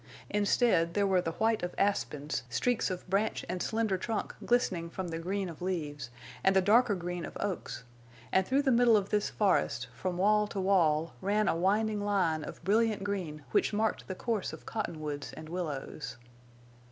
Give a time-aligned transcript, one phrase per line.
[0.31, 5.09] Instead there were the white of aspens, streaks of branch and slender trunk glistening from
[5.09, 6.09] the green of leaves,
[6.43, 7.83] and the darker green of oaks,
[8.31, 12.43] and through the middle of this forest, from wall to wall, ran a winding line
[12.43, 16.17] of brilliant green which marked the course of cottonwoods and willows.